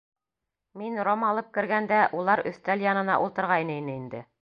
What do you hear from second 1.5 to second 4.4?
кергәндә, улар өҫтәл янына ултырғайны ине инде.